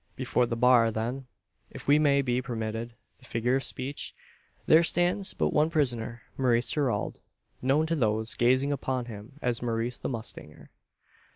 [0.15, 1.27] Before the bar, then
[1.69, 4.15] if we may be permitted the figure of speech
[4.65, 7.19] there stands but one prisoner, Maurice Gerald
[7.61, 10.69] known to those gazing upon him as Maurice the mustanger.